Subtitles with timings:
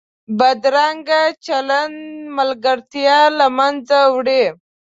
[0.37, 1.97] بدرنګه چلند
[2.37, 4.43] ملګرتیا له منځه وړي